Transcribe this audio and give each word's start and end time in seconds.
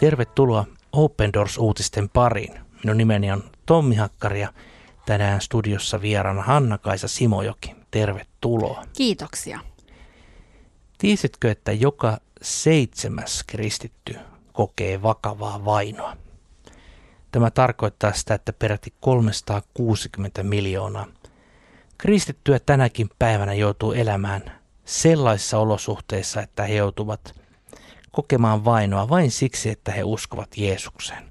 Tervetuloa 0.00 0.66
Open 0.92 1.32
Doors-uutisten 1.32 2.08
pariin. 2.08 2.60
Minun 2.84 2.96
nimeni 2.96 3.32
on 3.32 3.44
Tommi 3.66 3.94
Hakkari 3.94 4.40
ja 4.40 4.52
tänään 5.06 5.40
studiossa 5.40 6.02
vieraana 6.02 6.42
Hanna-Kaisa 6.42 7.08
Simojoki. 7.08 7.74
Tervetuloa. 7.90 8.84
Kiitoksia. 8.96 9.60
Tiesitkö, 10.98 11.50
että 11.50 11.72
joka 11.72 12.18
seitsemäs 12.42 13.44
kristitty 13.46 14.16
kokee 14.52 15.02
vakavaa 15.02 15.64
vainoa? 15.64 16.16
Tämä 17.32 17.50
tarkoittaa 17.50 18.12
sitä, 18.12 18.34
että 18.34 18.52
peräti 18.52 18.94
360 19.00 20.42
miljoonaa 20.42 21.06
kristittyä 21.98 22.58
tänäkin 22.58 23.10
päivänä 23.18 23.54
joutuu 23.54 23.92
elämään 23.92 24.60
sellaisissa 24.84 25.58
olosuhteissa, 25.58 26.42
että 26.42 26.62
he 26.62 26.74
joutuvat 26.74 27.39
kokemaan 28.12 28.64
vainoa 28.64 29.08
vain 29.08 29.30
siksi, 29.30 29.70
että 29.70 29.92
he 29.92 30.04
uskovat 30.04 30.56
Jeesukseen. 30.56 31.24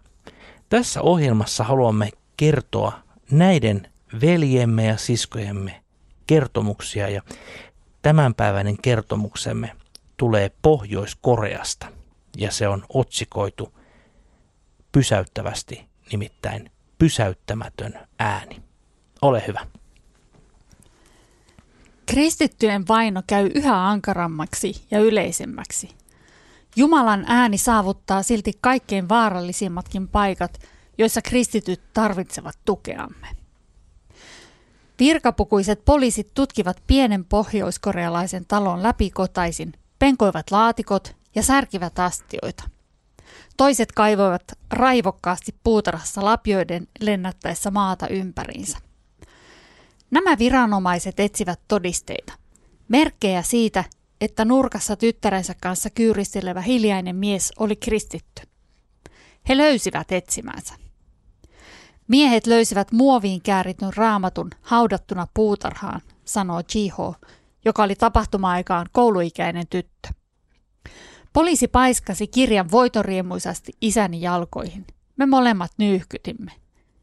Tässä 0.69 1.01
ohjelmassa 1.01 1.63
haluamme 1.63 2.09
kertoa 2.37 2.99
näiden 3.31 3.87
veljemme 4.21 4.85
ja 4.85 4.97
siskojemme 4.97 5.83
kertomuksia 6.27 7.09
ja 7.09 7.21
tämänpäiväinen 8.01 8.77
kertomuksemme 8.81 9.75
tulee 10.17 10.51
Pohjois-Koreasta 10.61 11.87
ja 12.37 12.51
se 12.51 12.67
on 12.67 12.85
otsikoitu 12.89 13.73
pysäyttävästi, 14.91 15.85
nimittäin 16.11 16.71
pysäyttämätön 16.97 17.99
ääni. 18.19 18.61
Ole 19.21 19.43
hyvä. 19.47 19.65
Kristittyjen 22.05 22.87
vaino 22.87 23.23
käy 23.27 23.49
yhä 23.55 23.87
ankarammaksi 23.87 24.85
ja 24.91 24.99
yleisemmäksi. 24.99 25.89
Jumalan 26.75 27.25
ääni 27.27 27.57
saavuttaa 27.57 28.23
silti 28.23 28.51
kaikkein 28.61 29.09
vaarallisimmatkin 29.09 30.07
paikat, 30.07 30.59
joissa 30.97 31.21
kristityt 31.21 31.81
tarvitsevat 31.93 32.59
tukeamme. 32.65 33.27
Virkapukuiset 34.99 35.85
poliisit 35.85 36.33
tutkivat 36.33 36.83
pienen 36.87 37.25
pohjoiskorealaisen 37.25 38.45
talon 38.47 38.83
läpikotaisin, 38.83 39.73
penkoivat 39.99 40.51
laatikot 40.51 41.15
ja 41.35 41.43
särkivät 41.43 41.99
astioita. 41.99 42.63
Toiset 43.57 43.91
kaivoivat 43.91 44.43
raivokkaasti 44.71 45.55
puutarhassa 45.63 46.25
lapioiden 46.25 46.87
lennättäessä 46.99 47.71
maata 47.71 48.07
ympäriinsä. 48.07 48.77
Nämä 50.11 50.37
viranomaiset 50.37 51.19
etsivät 51.19 51.59
todisteita, 51.67 52.33
merkkejä 52.87 53.41
siitä, 53.41 53.83
että 54.21 54.45
nurkassa 54.45 54.95
tyttärensä 54.95 55.55
kanssa 55.61 55.89
kyyristelevä 55.89 56.61
hiljainen 56.61 57.15
mies 57.15 57.51
oli 57.59 57.75
kristitty. 57.75 58.41
He 59.49 59.57
löysivät 59.57 60.11
etsimänsä. 60.11 60.73
Miehet 62.07 62.47
löysivät 62.47 62.91
muoviin 62.91 63.41
käärityn 63.41 63.93
raamatun 63.95 64.49
haudattuna 64.61 65.27
puutarhaan, 65.33 66.01
sanoo 66.25 66.61
Jiho, 66.75 67.15
joka 67.65 67.83
oli 67.83 67.95
tapahtuma-aikaan 67.95 68.85
kouluikäinen 68.91 69.67
tyttö. 69.69 70.09
Poliisi 71.33 71.67
paiskasi 71.67 72.27
kirjan 72.27 72.71
voitoriemuisasti 72.71 73.71
isäni 73.81 74.21
jalkoihin. 74.21 74.85
Me 75.17 75.25
molemmat 75.25 75.71
nyyhkytimme. 75.77 76.51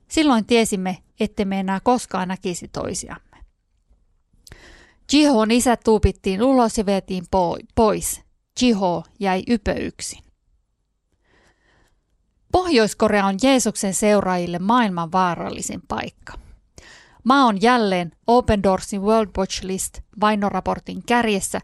Silloin 0.08 0.46
tiesimme, 0.46 0.98
ettemme 1.20 1.60
enää 1.60 1.80
koskaan 1.80 2.28
näkisi 2.28 2.68
toisiamme. 2.68 3.25
Jihon 5.12 5.50
isä 5.50 5.76
tuupittiin 5.76 6.42
ulos 6.42 6.78
ja 6.78 6.86
vietiin 6.86 7.24
pois. 7.74 8.22
Jiho 8.62 9.04
jäi 9.20 9.42
ypöyksin. 9.48 10.24
Pohjois-Korea 12.52 13.26
on 13.26 13.34
Jeesuksen 13.42 13.94
seuraajille 13.94 14.58
maailman 14.58 15.12
vaarallisin 15.12 15.82
paikka. 15.88 16.32
Maa 17.24 17.44
on 17.44 17.62
jälleen 17.62 18.12
Open 18.26 18.62
Doorsin 18.62 19.02
World 19.02 19.30
Watch 19.38 19.64
List 19.64 20.00
vainoraportin 20.20 21.02
kärjessä 21.06 21.60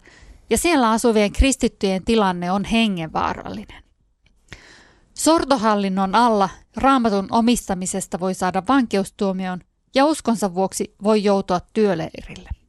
ja 0.50 0.58
siellä 0.58 0.90
asuvien 0.90 1.32
kristittyjen 1.32 2.04
tilanne 2.04 2.50
on 2.50 2.64
hengenvaarallinen. 2.64 3.82
Sortohallinnon 5.14 6.14
alla 6.14 6.48
raamatun 6.76 7.26
omistamisesta 7.30 8.20
voi 8.20 8.34
saada 8.34 8.62
vankeustuomion 8.68 9.60
ja 9.94 10.04
uskonsa 10.04 10.54
vuoksi 10.54 10.94
voi 11.02 11.24
joutua 11.24 11.60
työleirille. 11.72 12.61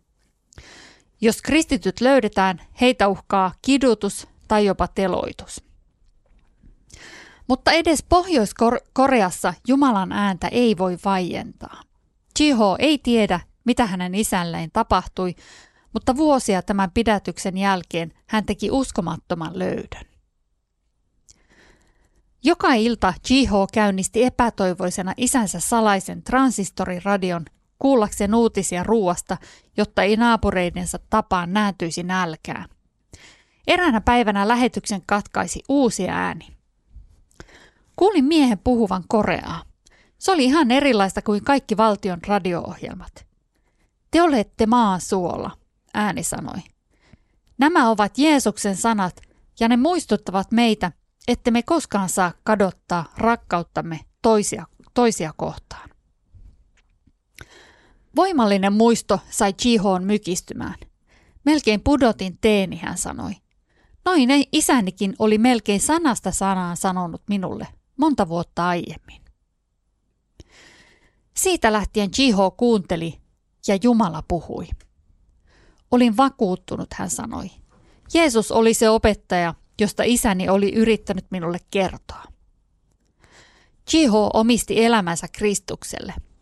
Jos 1.23 1.41
kristityt 1.41 2.01
löydetään, 2.01 2.61
heitä 2.81 3.07
uhkaa 3.07 3.51
kidutus 3.61 4.27
tai 4.47 4.65
jopa 4.65 4.87
teloitus. 4.87 5.63
Mutta 7.47 7.71
edes 7.71 8.03
Pohjois-Koreassa 8.09 9.53
Jumalan 9.67 10.11
ääntä 10.11 10.47
ei 10.47 10.77
voi 10.77 10.97
vaientaa. 11.05 11.81
Jiho 12.39 12.75
ei 12.79 12.97
tiedä, 12.97 13.39
mitä 13.65 13.85
hänen 13.85 14.15
isälleen 14.15 14.69
tapahtui, 14.73 15.35
mutta 15.93 16.17
vuosia 16.17 16.61
tämän 16.61 16.91
pidätyksen 16.91 17.57
jälkeen 17.57 18.13
hän 18.27 18.45
teki 18.45 18.71
uskomattoman 18.71 19.59
löydön. 19.59 20.05
Joka 22.43 22.73
ilta 22.73 23.13
Jiho 23.29 23.67
käynnisti 23.73 24.23
epätoivoisena 24.23 25.13
isänsä 25.17 25.59
salaisen 25.59 26.23
transistoriradion 26.23 27.45
kuullakseen 27.79 28.35
uutisia 28.35 28.83
ruuasta, 28.83 29.37
jotta 29.77 30.03
ei 30.03 30.15
naapureidensa 30.15 30.99
tapaan 31.09 31.53
nääntyisi 31.53 32.03
nälkää. 32.03 32.65
Eräänä 33.67 34.01
päivänä 34.01 34.47
lähetyksen 34.47 35.01
katkaisi 35.05 35.63
uusi 35.69 36.09
ääni. 36.09 36.47
Kuulin 37.95 38.25
miehen 38.25 38.59
puhuvan 38.59 39.03
koreaa. 39.07 39.63
Se 40.17 40.31
oli 40.31 40.45
ihan 40.45 40.71
erilaista 40.71 41.21
kuin 41.21 41.43
kaikki 41.43 41.77
valtion 41.77 42.19
radio-ohjelmat. 42.27 43.25
Te 44.11 44.21
olette 44.21 44.65
maan 44.65 45.01
suola, 45.01 45.51
ääni 45.93 46.23
sanoi. 46.23 46.59
Nämä 47.57 47.89
ovat 47.89 48.17
Jeesuksen 48.17 48.75
sanat 48.75 49.21
ja 49.59 49.67
ne 49.67 49.77
muistuttavat 49.77 50.51
meitä, 50.51 50.91
että 51.27 51.51
me 51.51 51.63
koskaan 51.63 52.09
saa 52.09 52.33
kadottaa 52.43 53.13
rakkauttamme 53.17 53.99
toisia, 54.21 54.65
toisia 54.93 55.33
kohtaan. 55.37 55.89
Voimallinen 58.15 58.73
muisto 58.73 59.19
sai 59.29 59.53
Chihoon 59.53 60.03
mykistymään. 60.03 60.75
Melkein 61.45 61.81
pudotin 61.83 62.37
teeni, 62.41 62.77
hän 62.77 62.97
sanoi. 62.97 63.31
Noin 64.05 64.29
isänikin 64.51 65.15
oli 65.19 65.37
melkein 65.37 65.79
sanasta 65.79 66.31
sanaan 66.31 66.77
sanonut 66.77 67.21
minulle 67.29 67.67
monta 67.97 68.27
vuotta 68.27 68.67
aiemmin. 68.67 69.21
Siitä 71.37 71.73
lähtien 71.73 72.09
Jiho 72.17 72.51
kuunteli 72.51 73.19
ja 73.67 73.77
Jumala 73.83 74.23
puhui. 74.27 74.67
Olin 75.91 76.17
vakuuttunut, 76.17 76.93
hän 76.93 77.09
sanoi. 77.09 77.51
Jeesus 78.13 78.51
oli 78.51 78.73
se 78.73 78.89
opettaja, 78.89 79.53
josta 79.81 80.03
isäni 80.03 80.49
oli 80.49 80.73
yrittänyt 80.73 81.25
minulle 81.31 81.57
kertoa. 81.71 82.23
Jiho 83.93 84.29
omisti 84.33 84.85
elämänsä 84.85 85.27
Kristukselle– 85.31 86.13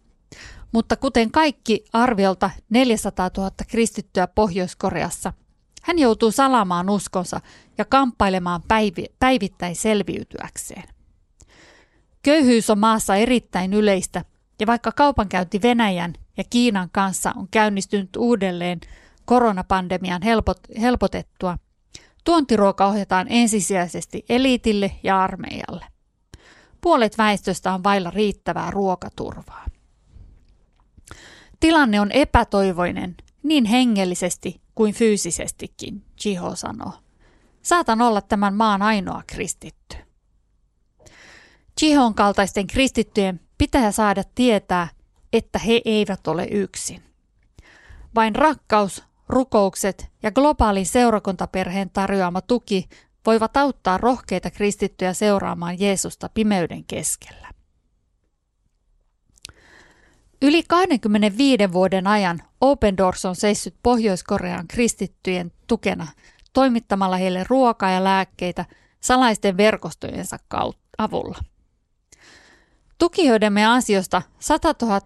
mutta 0.71 0.95
kuten 0.95 1.31
kaikki 1.31 1.85
arviolta 1.93 2.49
400 2.69 3.29
000 3.37 3.51
kristittyä 3.67 4.27
Pohjois-Koreassa, 4.27 5.33
hän 5.81 5.99
joutuu 5.99 6.31
salamaan 6.31 6.89
uskonsa 6.89 7.41
ja 7.77 7.85
kamppailemaan 7.85 8.61
päivi- 8.67 9.13
päivittäin 9.19 9.75
selviytyäkseen. 9.75 10.83
Köyhyys 12.23 12.69
on 12.69 12.79
maassa 12.79 13.15
erittäin 13.15 13.73
yleistä, 13.73 14.25
ja 14.59 14.67
vaikka 14.67 14.91
kaupankäynti 14.91 15.61
Venäjän 15.61 16.13
ja 16.37 16.43
Kiinan 16.49 16.89
kanssa 16.91 17.33
on 17.35 17.47
käynnistynyt 17.51 18.15
uudelleen 18.17 18.79
koronapandemian 19.25 20.21
helpot- 20.23 20.81
helpotettua, 20.81 21.57
tuontiruoka 22.23 22.85
ohjataan 22.85 23.27
ensisijaisesti 23.29 24.25
eliitille 24.29 24.91
ja 25.03 25.23
armeijalle. 25.23 25.85
Puolet 26.81 27.17
väestöstä 27.17 27.73
on 27.73 27.83
vailla 27.83 28.09
riittävää 28.11 28.71
ruokaturvaa. 28.71 29.65
Tilanne 31.61 32.01
on 32.01 32.11
epätoivoinen, 32.11 33.15
niin 33.43 33.65
hengellisesti 33.65 34.61
kuin 34.75 34.93
fyysisestikin, 34.93 36.05
Jiho 36.25 36.55
sanoo. 36.55 36.93
Saatan 37.61 38.01
olla 38.01 38.21
tämän 38.21 38.53
maan 38.53 38.81
ainoa 38.81 39.23
kristitty. 39.27 39.97
Jihon 41.81 42.15
kaltaisten 42.15 42.67
kristittyjen 42.67 43.39
pitää 43.57 43.91
saada 43.91 44.23
tietää, 44.35 44.87
että 45.33 45.59
he 45.59 45.81
eivät 45.85 46.27
ole 46.27 46.47
yksin. 46.51 47.03
Vain 48.15 48.35
rakkaus, 48.35 49.03
rukoukset 49.29 50.11
ja 50.23 50.31
globaalin 50.31 50.85
seurakuntaperheen 50.85 51.89
tarjoama 51.89 52.41
tuki 52.41 52.89
voivat 53.25 53.57
auttaa 53.57 53.97
rohkeita 53.97 54.51
kristittyjä 54.51 55.13
seuraamaan 55.13 55.79
Jeesusta 55.79 56.29
pimeyden 56.33 56.83
keskellä. 56.83 57.50
Yli 60.41 60.63
25 60.67 61.71
vuoden 61.71 62.07
ajan 62.07 62.39
Open 62.61 62.97
Doors 62.97 63.25
on 63.25 63.35
seissyt 63.35 63.75
Pohjois-Korean 63.83 64.67
kristittyjen 64.67 65.51
tukena 65.67 66.07
toimittamalla 66.53 67.15
heille 67.15 67.45
ruokaa 67.49 67.91
ja 67.91 68.03
lääkkeitä 68.03 68.65
salaisten 69.01 69.57
verkostojensa 69.57 70.37
avulla. 70.97 71.37
Tukijoidemme 72.97 73.65
ansiosta 73.65 74.21
100 74.39 74.75
000, 74.81 75.01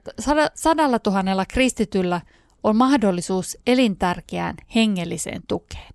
sadalla 0.56 1.00
tuhannella 1.00 1.46
kristityllä 1.46 2.22
on 2.64 2.76
mahdollisuus 2.76 3.58
elintärkeään 3.68 4.56
hengelliseen 4.76 5.42
tukeen. 5.48 5.94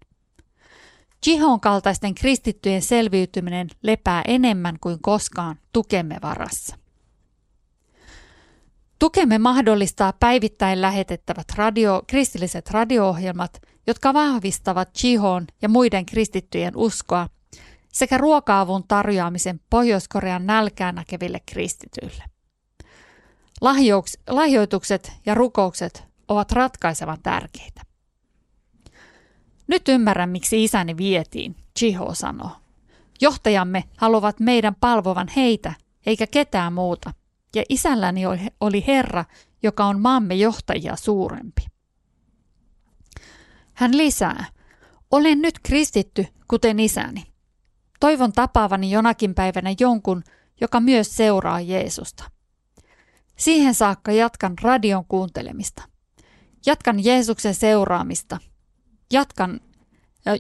Jihon 1.27 1.61
kaltaisten 1.61 2.15
kristittyjen 2.15 2.83
selviytyminen 2.83 3.69
lepää 3.83 4.23
enemmän 4.27 4.77
kuin 4.81 4.99
koskaan 5.03 5.57
tukemme 5.73 6.17
varassa. 6.23 6.80
Tukemme 9.01 9.39
mahdollistaa 9.39 10.13
päivittäin 10.13 10.81
lähetettävät 10.83 11.47
radio, 11.57 12.03
kristilliset 12.07 12.71
radio-ohjelmat, 12.71 13.63
jotka 13.87 14.15
vahvistavat 14.15 14.89
Jihon 15.03 15.47
ja 15.63 15.69
muiden 15.69 16.07
kristittyjen 16.07 16.77
uskoa 16.77 17.29
sekä 17.93 18.19
ruoka-avun 18.19 18.85
tarjoamisen 18.89 19.61
Pohjois-Korean 19.71 20.47
nälkään 20.47 20.95
näkeville 20.95 21.41
kristityille. 21.47 22.25
Lahjouks, 23.61 24.19
lahjoitukset 24.29 25.13
ja 25.27 25.35
rukoukset 25.35 26.05
ovat 26.29 26.53
ratkaisevan 26.53 27.19
tärkeitä. 27.23 27.83
Nyt 29.67 29.89
ymmärrän, 29.89 30.31
miksi 30.31 30.65
isäni 30.65 30.97
vietiin, 30.97 31.57
Chiho 31.79 32.15
sanoo. 32.15 32.51
Johtajamme 33.21 33.85
haluavat 33.97 34.41
meidän 34.41 34.75
palvovan 34.75 35.29
heitä, 35.37 35.75
eikä 36.07 36.27
ketään 36.27 36.73
muuta. 36.73 37.20
Ja 37.55 37.63
isälläni 37.69 38.23
oli 38.61 38.85
Herra, 38.87 39.25
joka 39.63 39.85
on 39.85 40.01
maamme 40.01 40.35
johtajia 40.35 40.97
suurempi. 40.97 41.67
Hän 43.75 43.97
lisää, 43.97 44.45
olen 45.11 45.43
nyt 45.43 45.59
kristitty, 45.63 46.27
kuten 46.49 46.81
isäni. 46.81 47.25
Toivon 48.01 48.33
tapaavani 48.33 48.91
jonakin 48.91 49.35
päivänä 49.35 49.75
jonkun, 49.81 50.23
joka 50.61 50.81
myös 50.81 51.17
seuraa 51.17 51.61
Jeesusta. 51.61 52.25
Siihen 53.39 53.75
saakka 53.75 54.13
jatkan 54.13 54.55
radion 54.63 55.05
kuuntelemista. 55.05 55.83
Jatkan 56.67 57.05
Jeesuksen 57.05 57.55
seuraamista. 57.55 58.39
Jatkan 59.13 59.61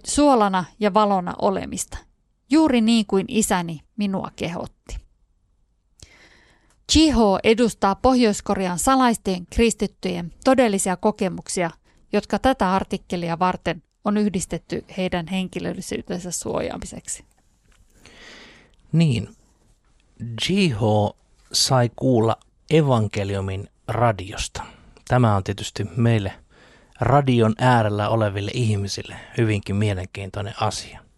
suolana 0.04 0.64
ja 0.80 0.94
valona 0.94 1.34
olemista. 1.42 1.98
Juuri 2.50 2.80
niin 2.80 3.06
kuin 3.06 3.26
isäni 3.28 3.80
minua 3.96 4.30
kehotti. 4.36 4.79
Chiho 6.90 7.38
edustaa 7.44 7.94
Pohjois-Korean 7.94 8.78
salaisten 8.78 9.46
kristittyjen 9.50 10.32
todellisia 10.44 10.96
kokemuksia, 10.96 11.70
jotka 12.12 12.38
tätä 12.38 12.72
artikkelia 12.72 13.38
varten 13.38 13.82
on 14.04 14.16
yhdistetty 14.16 14.84
heidän 14.96 15.26
henkilöllisyytensä 15.26 16.30
suojaamiseksi. 16.30 17.24
Niin, 18.92 19.28
Jiho 20.48 21.16
sai 21.52 21.90
kuulla 21.96 22.36
evankeliumin 22.70 23.68
radiosta. 23.88 24.62
Tämä 25.08 25.36
on 25.36 25.44
tietysti 25.44 25.84
meille 25.96 26.32
radion 27.00 27.54
äärellä 27.58 28.08
oleville 28.08 28.50
ihmisille 28.54 29.16
hyvinkin 29.38 29.76
mielenkiintoinen 29.76 30.54
asia. 30.60 31.09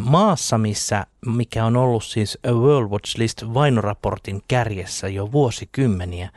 Maassa, 0.00 0.58
missä, 0.58 1.06
mikä 1.26 1.64
on 1.64 1.76
ollut 1.76 2.04
siis 2.04 2.38
A 2.48 2.52
World 2.52 2.90
Watch 2.90 3.18
List 3.18 3.44
vainoraportin 3.54 4.42
kärjessä 4.48 5.08
jo 5.08 5.32
vuosikymmeniä, 5.32 6.30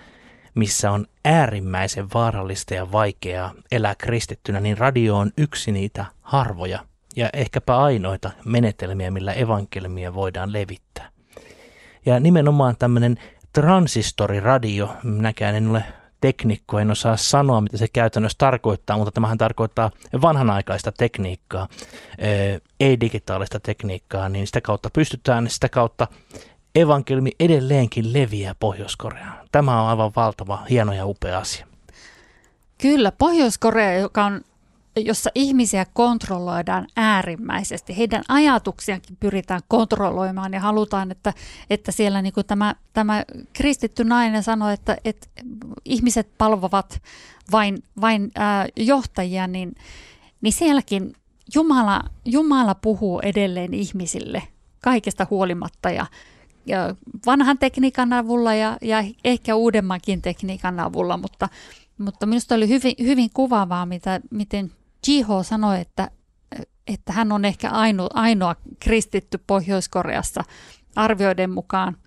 missä 0.55 0.91
on 0.91 1.05
äärimmäisen 1.25 2.07
vaarallista 2.13 2.73
ja 2.73 2.91
vaikeaa 2.91 3.53
elää 3.71 3.95
kristittynä, 3.95 4.59
niin 4.59 4.77
radio 4.77 5.17
on 5.17 5.31
yksi 5.37 5.71
niitä 5.71 6.05
harvoja 6.21 6.79
ja 7.15 7.29
ehkäpä 7.33 7.77
ainoita 7.77 8.31
menetelmiä, 8.45 9.11
millä 9.11 9.33
evankelmia 9.33 10.13
voidaan 10.13 10.53
levittää. 10.53 11.09
Ja 12.05 12.19
nimenomaan 12.19 12.75
tämmöinen 12.79 13.17
transistoriradio, 13.53 14.95
minäkään 15.03 15.55
en 15.55 15.69
ole 15.69 15.83
teknikko, 16.21 16.79
en 16.79 16.91
osaa 16.91 17.17
sanoa, 17.17 17.61
mitä 17.61 17.77
se 17.77 17.87
käytännössä 17.93 18.37
tarkoittaa, 18.37 18.97
mutta 18.97 19.11
tämähän 19.11 19.37
tarkoittaa 19.37 19.91
vanhanaikaista 20.21 20.91
tekniikkaa, 20.91 21.67
ei-digitaalista 22.79 23.59
tekniikkaa, 23.59 24.29
niin 24.29 24.47
sitä 24.47 24.61
kautta 24.61 24.89
pystytään, 24.89 25.49
sitä 25.49 25.69
kautta 25.69 26.07
evankelmi 26.75 27.31
edelleenkin 27.39 28.13
leviää 28.13 28.55
Pohjois-Koreaan. 28.59 29.47
Tämä 29.51 29.81
on 29.81 29.89
aivan 29.89 30.11
valtava, 30.15 30.65
hieno 30.69 30.93
ja 30.93 31.05
upea 31.05 31.39
asia. 31.39 31.67
Kyllä, 32.77 33.11
Pohjois-Korea, 33.11 33.93
joka 33.93 34.25
on 34.25 34.41
jossa 34.95 35.29
ihmisiä 35.35 35.85
kontrolloidaan 35.93 36.87
äärimmäisesti. 36.95 37.97
Heidän 37.97 38.23
ajatuksiakin 38.27 39.17
pyritään 39.19 39.61
kontrolloimaan 39.67 40.53
ja 40.53 40.59
halutaan, 40.59 41.11
että, 41.11 41.33
että 41.69 41.91
siellä 41.91 42.21
niin 42.21 42.33
kuin 42.33 42.45
tämä, 42.45 42.75
tämä 42.93 43.23
kristitty 43.53 44.03
nainen 44.03 44.43
sanoi, 44.43 44.73
että, 44.73 44.97
että 45.05 45.27
ihmiset 45.85 46.37
palvovat 46.37 47.01
vain, 47.51 47.83
vain 48.01 48.31
äh, 48.39 48.67
johtajia, 48.75 49.47
niin, 49.47 49.75
niin 50.41 50.53
sielläkin 50.53 51.13
Jumala, 51.55 52.01
Jumala 52.25 52.75
puhuu 52.75 53.19
edelleen 53.19 53.73
ihmisille 53.73 54.43
kaikesta 54.83 55.27
huolimatta 55.29 55.89
ja, 55.89 56.05
ja 56.65 56.95
vanhan 57.25 57.57
tekniikan 57.57 58.13
avulla 58.13 58.53
ja, 58.53 58.77
ja 58.81 59.03
ehkä 59.23 59.55
uudemmankin 59.55 60.21
tekniikan 60.21 60.79
avulla, 60.79 61.17
mutta, 61.17 61.49
mutta 61.97 62.25
minusta 62.25 62.55
oli 62.55 62.67
hyvin, 62.67 62.95
hyvin 62.99 63.29
kuvaavaa, 63.33 63.85
mitä, 63.85 64.19
miten 64.31 64.71
Jiho 65.07 65.43
sanoi, 65.43 65.81
että, 65.81 66.11
että 66.87 67.13
hän 67.13 67.31
on 67.31 67.45
ehkä 67.45 67.69
ainoa, 67.69 68.09
ainoa 68.13 68.55
kristitty 68.79 69.37
Pohjois-Koreassa 69.47 70.43
arvioiden 70.95 71.49
mukaan. 71.49 71.97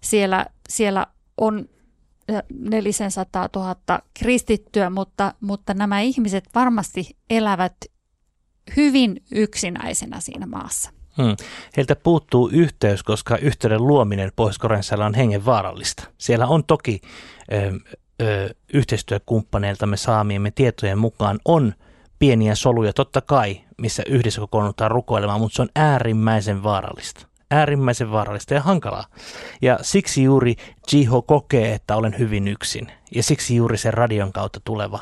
Siellä, 0.00 0.46
siellä 0.68 1.06
on 1.36 1.68
400 2.70 3.48
000 3.56 3.76
kristittyä, 4.14 4.90
mutta, 4.90 5.34
mutta 5.40 5.74
nämä 5.74 6.00
ihmiset 6.00 6.44
varmasti 6.54 7.16
elävät 7.30 7.76
hyvin 8.76 9.22
yksinäisenä 9.32 10.20
siinä 10.20 10.46
maassa. 10.46 10.90
Hmm. 11.16 11.36
Heiltä 11.76 11.96
puuttuu 11.96 12.48
yhteys, 12.48 13.02
koska 13.02 13.36
yhteyden 13.36 13.86
luominen 13.86 14.32
pohjois 14.36 14.92
on 15.06 15.14
hengen 15.14 15.44
vaarallista. 15.44 16.04
Siellä 16.18 16.46
on 16.46 16.64
toki 16.64 17.00
ö, 17.52 17.72
ö, 18.22 18.54
yhteistyökumppaneiltamme 18.74 19.96
saamiemme 19.96 20.50
tietojen 20.50 20.98
mukaan 20.98 21.38
on– 21.44 21.74
pieniä 22.18 22.54
soluja, 22.54 22.92
totta 22.92 23.20
kai, 23.20 23.60
missä 23.78 24.02
yhdessä 24.06 24.40
kokoonnutaan 24.40 24.90
rukoilemaan, 24.90 25.40
mutta 25.40 25.56
se 25.56 25.62
on 25.62 25.68
äärimmäisen 25.76 26.62
vaarallista. 26.62 27.26
Äärimmäisen 27.50 28.10
vaarallista 28.10 28.54
ja 28.54 28.62
hankalaa. 28.62 29.04
Ja 29.62 29.78
siksi 29.82 30.22
juuri 30.22 30.56
Jiho 30.92 31.22
kokee, 31.22 31.74
että 31.74 31.96
olen 31.96 32.18
hyvin 32.18 32.48
yksin. 32.48 32.92
Ja 33.14 33.22
siksi 33.22 33.56
juuri 33.56 33.78
se 33.78 33.90
radion 33.90 34.32
kautta 34.32 34.60
tuleva 34.64 35.00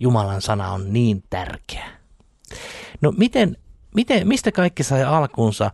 Jumalan 0.00 0.42
sana 0.42 0.72
on 0.72 0.92
niin 0.92 1.24
tärkeä. 1.30 1.86
No 3.00 3.12
miten, 3.16 3.56
miten, 3.94 4.28
mistä 4.28 4.52
kaikki 4.52 4.82
sai 4.82 5.04
alkunsa? 5.04 5.70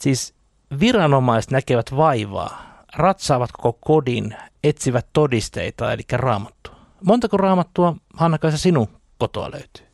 Siis 0.00 0.34
viranomaiset 0.80 1.50
näkevät 1.50 1.96
vaivaa, 1.96 2.82
ratsaavat 2.96 3.50
koko 3.52 3.78
kodin, 3.80 4.36
etsivät 4.64 5.06
todisteita, 5.12 5.92
eli 5.92 6.02
raamattua. 6.12 6.76
Montako 7.04 7.36
raamattua, 7.36 7.96
Hanna-Kaisa, 8.14 8.58
sinun 8.58 8.88
kotoa 9.18 9.50
löytyy? 9.50 9.91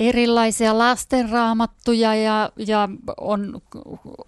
Erilaisia 0.00 0.78
lastenraamattuja 0.78 2.14
ja, 2.14 2.52
ja 2.56 2.88
on 3.20 3.62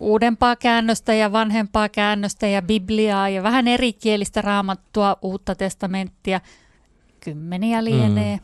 uudempaa 0.01 0.57
käännöstä 0.57 1.15
ja 1.15 1.33
vanhempaa 1.33 1.89
käännöstä 1.89 2.47
ja 2.47 2.63
Bibliaa 2.63 3.29
ja 3.29 3.43
vähän 3.43 3.69
erikielistä 3.69 4.43
raamattua, 4.43 5.17
uutta 5.23 5.55
testamenttia. 5.55 6.41
Kymmeniä 7.21 7.85
lienee. 7.85 8.37
Mm. 8.37 8.43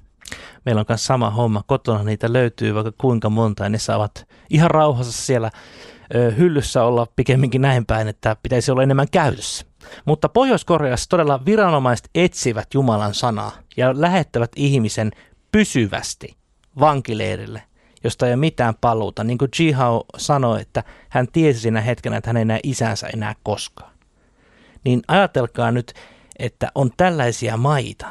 Meillä 0.64 0.80
on 0.80 0.84
myös 0.88 1.06
sama 1.06 1.30
homma. 1.30 1.62
Kotona 1.66 2.04
niitä 2.04 2.32
löytyy 2.32 2.74
vaikka 2.74 2.92
kuinka 2.98 3.30
monta 3.30 3.62
ja 3.62 3.68
ne 3.68 3.78
saavat 3.78 4.28
ihan 4.50 4.70
rauhassa 4.70 5.22
siellä 5.26 5.50
ö, 6.14 6.30
hyllyssä 6.30 6.84
olla 6.84 7.06
pikemminkin 7.16 7.62
näin 7.62 7.86
päin, 7.86 8.08
että 8.08 8.36
pitäisi 8.42 8.70
olla 8.70 8.82
enemmän 8.82 9.10
käytössä. 9.10 9.66
Mutta 10.04 10.28
Pohjois-Koreassa 10.28 11.08
todella 11.08 11.44
viranomaiset 11.44 12.10
etsivät 12.14 12.74
Jumalan 12.74 13.14
sanaa 13.14 13.52
ja 13.76 14.00
lähettävät 14.00 14.50
ihmisen 14.56 15.10
pysyvästi 15.52 16.37
vankileirille, 16.80 17.62
josta 18.04 18.26
ei 18.26 18.32
ole 18.32 18.36
mitään 18.36 18.74
paluuta. 18.80 19.24
Niin 19.24 19.38
kuin 19.38 19.50
Jihao 19.58 20.04
sanoi, 20.16 20.60
että 20.60 20.84
hän 21.08 21.28
tiesi 21.32 21.60
siinä 21.60 21.80
hetkenä, 21.80 22.16
että 22.16 22.28
hän 22.28 22.36
ei 22.36 22.44
näe 22.44 22.60
isänsä 22.62 23.06
enää 23.06 23.34
koskaan. 23.42 23.90
Niin 24.84 25.02
ajatelkaa 25.08 25.70
nyt, 25.70 25.92
että 26.38 26.72
on 26.74 26.90
tällaisia 26.96 27.56
maita. 27.56 28.06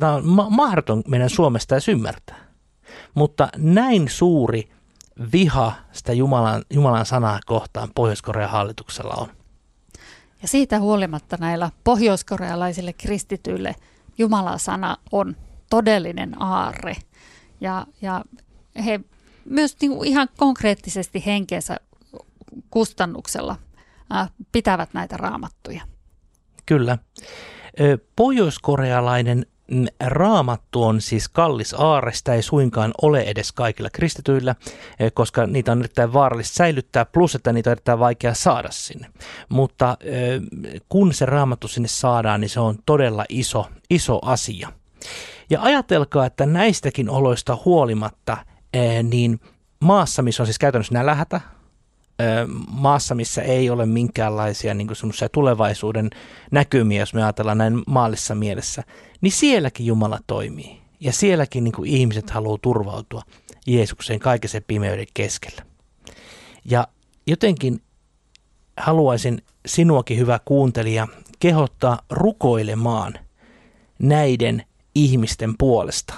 Tämä 0.00 0.14
on 0.14 0.26
ma- 0.26 0.50
mahdoton 0.50 1.02
meidän 1.08 1.30
Suomesta 1.30 1.74
edes 1.74 1.88
ymmärtää. 1.88 2.36
Mutta 3.14 3.48
näin 3.56 4.08
suuri 4.08 4.68
viha 5.32 5.72
sitä 5.92 6.12
Jumalan, 6.12 6.62
Jumalan 6.70 7.06
sanaa 7.06 7.40
kohtaan 7.46 7.88
Pohjois-Korean 7.94 8.50
hallituksella 8.50 9.14
on. 9.14 9.28
Ja 10.42 10.48
siitä 10.48 10.80
huolimatta 10.80 11.36
näillä 11.40 11.70
pohjoiskorealaisille 11.84 12.92
kristityille 12.92 13.74
Jumalan 14.18 14.58
sana 14.58 14.96
on 15.12 15.36
todellinen 15.70 16.42
aarre– 16.42 16.96
ja, 17.62 17.86
ja 18.02 18.24
he 18.84 19.00
myös 19.44 19.76
niin 19.80 19.92
kuin 19.92 20.08
ihan 20.08 20.28
konkreettisesti 20.36 21.26
henkeensä 21.26 21.76
kustannuksella 22.70 23.56
pitävät 24.52 24.94
näitä 24.94 25.16
raamattuja. 25.16 25.82
Kyllä. 26.66 26.98
Pohjoiskorealainen 28.16 29.46
mm, 29.70 29.86
raamattu 30.00 30.82
on 30.82 31.00
siis 31.00 31.28
kallis 31.28 31.74
aare, 31.74 32.12
sitä 32.12 32.34
ei 32.34 32.42
suinkaan 32.42 32.92
ole 33.02 33.20
edes 33.20 33.52
kaikilla 33.52 33.90
kristityillä, 33.90 34.54
koska 35.14 35.46
niitä 35.46 35.72
on 35.72 35.78
erittäin 35.78 36.12
vaarallista 36.12 36.54
säilyttää, 36.54 37.04
plus 37.04 37.34
että 37.34 37.52
niitä 37.52 37.70
on 37.70 37.72
erittäin 37.72 37.98
vaikea 37.98 38.34
saada 38.34 38.68
sinne. 38.70 39.06
Mutta 39.48 39.96
kun 40.88 41.14
se 41.14 41.26
raamattu 41.26 41.68
sinne 41.68 41.88
saadaan, 41.88 42.40
niin 42.40 42.48
se 42.48 42.60
on 42.60 42.78
todella 42.86 43.24
iso, 43.28 43.66
iso 43.90 44.18
asia. 44.22 44.72
Ja 45.52 45.62
ajatelkaa, 45.62 46.26
että 46.26 46.46
näistäkin 46.46 47.10
oloista 47.10 47.58
huolimatta, 47.64 48.36
niin 49.02 49.40
maassa, 49.80 50.22
missä 50.22 50.42
on 50.42 50.46
siis 50.46 50.58
käytännössä 50.58 50.94
nälähätä, 50.94 51.40
maassa, 52.68 53.14
missä 53.14 53.42
ei 53.42 53.70
ole 53.70 53.86
minkäänlaisia 53.86 54.74
niin 54.74 54.88
tulevaisuuden 55.32 56.10
näkymiä, 56.50 57.00
jos 57.00 57.14
me 57.14 57.22
ajatellaan 57.22 57.58
näin 57.58 57.82
maallisessa 57.86 58.34
mielessä, 58.34 58.82
niin 59.20 59.32
sielläkin 59.32 59.86
Jumala 59.86 60.18
toimii. 60.26 60.82
Ja 61.00 61.12
sielläkin 61.12 61.64
niin 61.64 61.74
ihmiset 61.84 62.30
haluaa 62.30 62.58
turvautua 62.62 63.22
Jeesukseen 63.66 64.20
kaiken 64.20 64.50
sen 64.50 64.64
pimeyden 64.66 65.06
keskellä. 65.14 65.62
Ja 66.64 66.88
jotenkin 67.26 67.82
haluaisin 68.76 69.42
sinuakin, 69.66 70.18
hyvä 70.18 70.40
kuuntelija, 70.44 71.08
kehottaa 71.40 71.98
rukoilemaan 72.10 73.14
näiden 73.98 74.64
ihmisten 74.94 75.54
puolesta. 75.58 76.14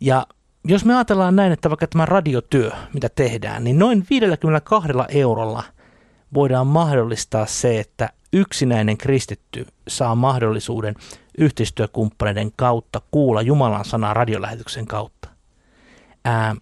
Ja 0.00 0.26
jos 0.64 0.84
me 0.84 0.94
ajatellaan 0.94 1.36
näin, 1.36 1.52
että 1.52 1.70
vaikka 1.70 1.86
tämä 1.86 2.06
radiotyö, 2.06 2.70
mitä 2.94 3.08
tehdään, 3.08 3.64
niin 3.64 3.78
noin 3.78 4.06
52 4.10 4.88
eurolla 5.08 5.62
voidaan 6.34 6.66
mahdollistaa 6.66 7.46
se, 7.46 7.80
että 7.80 8.10
yksinäinen 8.32 8.98
kristitty 8.98 9.66
saa 9.88 10.14
mahdollisuuden 10.14 10.94
yhteistyökumppaneiden 11.38 12.52
kautta 12.56 13.00
kuulla 13.10 13.42
Jumalan 13.42 13.84
sanaa 13.84 14.14
radiolähetyksen 14.14 14.86
kautta. 14.86 15.28
Ää, 16.24 16.56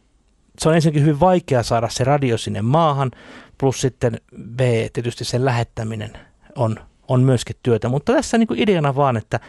se 0.58 0.68
on 0.68 0.74
ensinnäkin 0.74 1.02
hyvin 1.02 1.20
vaikea 1.20 1.62
saada 1.62 1.88
se 1.88 2.04
radio 2.04 2.38
sinne 2.38 2.62
maahan, 2.62 3.10
plus 3.58 3.80
sitten 3.80 4.20
B, 4.56 4.60
tietysti 4.92 5.24
sen 5.24 5.44
lähettäminen 5.44 6.12
on, 6.56 6.76
on 7.08 7.22
myöskin 7.22 7.56
työtä, 7.62 7.88
mutta 7.88 8.12
tässä 8.12 8.38
niin 8.38 8.46
kuin 8.46 8.60
ideana 8.60 8.96
vaan, 8.96 9.16
että, 9.16 9.40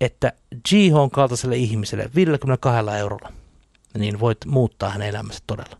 että 0.00 0.32
Jihon 0.72 1.10
kaltaiselle 1.10 1.56
ihmiselle 1.56 2.10
52 2.14 2.90
eurolla– 2.98 3.32
niin 3.98 4.20
voit 4.20 4.38
muuttaa 4.46 4.90
hänen 4.90 5.08
elämänsä 5.08 5.40
todella. 5.46 5.76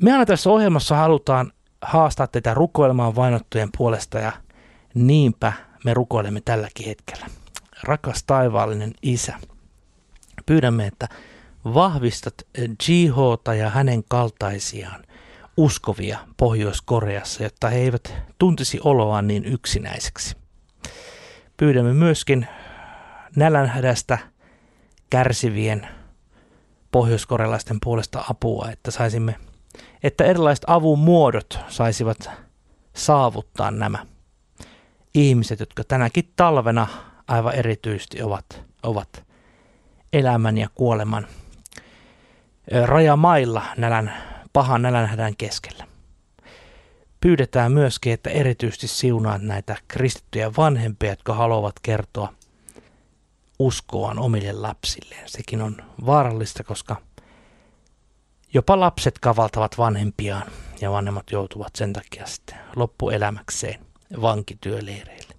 Me 0.00 0.12
aina 0.12 0.26
tässä 0.26 0.50
ohjelmassa 0.50 0.96
halutaan 0.96 1.52
haastaa 1.82 2.26
teitä 2.26 2.54
rukoilemaan 2.54 3.16
vainottujen 3.16 3.68
puolesta 3.76 4.18
ja 4.18 4.32
niinpä 4.94 5.52
me 5.84 5.94
rukoilemme 5.94 6.40
tälläkin 6.44 6.86
hetkellä. 6.86 7.26
Rakas 7.82 8.24
taivaallinen 8.24 8.92
Isä, 9.02 9.34
pyydämme, 10.46 10.86
että 10.86 11.08
vahvistat 11.64 12.34
Jihota 12.88 13.54
ja 13.54 13.70
hänen 13.70 14.04
kaltaisiaan 14.08 15.04
uskovia 15.56 16.18
Pohjois-Koreassa, 16.36 17.42
jotta 17.42 17.68
he 17.68 17.78
eivät 17.78 18.14
tuntisi 18.38 18.80
oloaan 18.84 19.26
niin 19.26 19.44
yksinäiseksi. 19.44 20.36
Pyydämme 21.56 21.92
myöskin 21.92 22.46
nälänhädästä 23.36 24.18
kärsivien 25.10 25.88
pohjoiskorealaisten 26.90 27.78
puolesta 27.84 28.24
apua, 28.30 28.68
että 28.72 28.90
saisimme, 28.90 29.36
että 30.02 30.24
erilaiset 30.24 30.64
avun 30.66 30.98
muodot 30.98 31.58
saisivat 31.68 32.30
saavuttaa 32.94 33.70
nämä 33.70 34.06
ihmiset, 35.14 35.60
jotka 35.60 35.84
tänäkin 35.84 36.32
talvena 36.36 36.86
aivan 37.28 37.54
erityisesti 37.54 38.22
ovat, 38.22 38.62
ovat 38.82 39.24
elämän 40.12 40.58
ja 40.58 40.68
kuoleman 40.74 41.26
rajamailla 42.84 43.62
nälän, 43.76 44.14
pahan 44.52 44.82
nälänhädän 44.82 45.36
keskellä. 45.36 45.86
Pyydetään 47.20 47.72
myöskin, 47.72 48.12
että 48.12 48.30
erityisesti 48.30 48.88
siunaat 48.88 49.42
näitä 49.42 49.76
kristittyjä 49.88 50.52
vanhempia, 50.56 51.10
jotka 51.10 51.34
haluavat 51.34 51.74
kertoa 51.82 52.32
uskoaan 53.58 54.18
omille 54.18 54.52
lapsilleen. 54.52 55.28
Sekin 55.28 55.62
on 55.62 55.76
vaarallista, 56.06 56.64
koska 56.64 56.96
jopa 58.54 58.80
lapset 58.80 59.18
kavaltavat 59.18 59.78
vanhempiaan 59.78 60.46
ja 60.80 60.90
vanhemmat 60.90 61.30
joutuvat 61.30 61.76
sen 61.76 61.92
takia 61.92 62.26
sitten 62.26 62.58
loppuelämäkseen 62.76 63.80
vankityöleireille. 64.22 65.34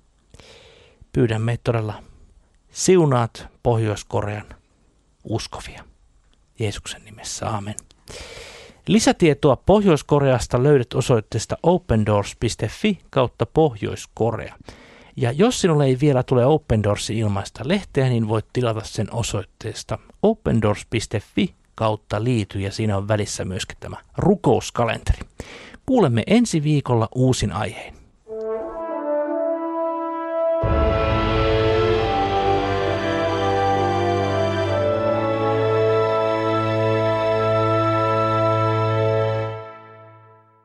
Pyydämme 1.11 1.57
todella 1.63 2.03
siunaat 2.71 3.47
Pohjois-Korean 3.63 4.45
uskovia. 5.23 5.83
Jeesuksen 6.59 7.05
nimessä, 7.05 7.49
amen. 7.49 7.75
Lisätietoa 8.87 9.55
Pohjois-Koreasta 9.55 10.63
löydät 10.63 10.93
osoitteesta 10.93 11.57
opendoors.fi 11.63 12.99
kautta 13.09 13.45
Pohjois-Korea. 13.45 14.55
Ja 15.15 15.31
jos 15.31 15.61
sinulle 15.61 15.85
ei 15.85 15.97
vielä 16.01 16.23
tule 16.23 16.45
Open 16.45 16.83
Doorsin 16.83 17.17
ilmaista 17.17 17.67
lehteä, 17.67 18.09
niin 18.09 18.27
voit 18.27 18.45
tilata 18.53 18.81
sen 18.83 19.13
osoitteesta 19.13 19.99
opendoors.fi 20.21 21.53
kautta 21.75 22.23
liity 22.23 22.59
ja 22.59 22.71
siinä 22.71 22.97
on 22.97 23.07
välissä 23.07 23.45
myöskin 23.45 23.77
tämä 23.79 23.97
rukouskalenteri. 24.17 25.19
Kuulemme 25.85 26.23
ensi 26.27 26.63
viikolla 26.63 27.09
uusin 27.15 27.51
aiheen. 27.51 27.94